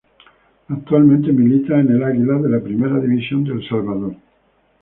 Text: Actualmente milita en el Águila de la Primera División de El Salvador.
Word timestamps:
Actualmente 0.69 1.31
milita 1.31 1.79
en 1.79 1.91
el 1.91 2.03
Águila 2.03 2.39
de 2.39 2.49
la 2.49 2.59
Primera 2.59 2.99
División 2.99 3.43
de 3.43 3.53
El 3.53 3.69
Salvador. 3.69 4.15